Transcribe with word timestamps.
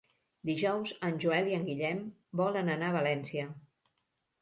Dijous 0.49 0.93
en 1.09 1.19
Joel 1.25 1.51
i 1.53 1.55
en 1.59 1.69
Guillem 1.69 2.03
volen 2.43 2.75
anar 2.79 2.91
a 2.91 2.99
València. 3.01 3.49